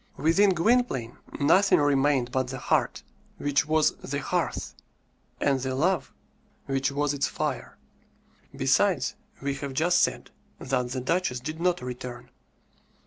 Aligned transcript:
Within 0.17 0.49
Gwynplaine 0.55 1.17
nothing 1.39 1.77
remained 1.79 2.31
but 2.31 2.47
the 2.47 2.57
heart, 2.57 3.03
which 3.37 3.67
was 3.67 3.91
the 3.97 4.17
hearth, 4.17 4.73
and 5.39 5.59
the 5.59 5.75
love, 5.75 6.11
which 6.65 6.91
was 6.91 7.13
its 7.13 7.27
fire. 7.27 7.77
Besides, 8.55 9.13
we 9.43 9.53
have 9.53 9.73
just 9.73 10.01
said 10.01 10.31
that 10.57 10.89
"the 10.89 11.01
duchess" 11.01 11.39
did 11.39 11.59
not 11.61 11.83
return. 11.83 12.31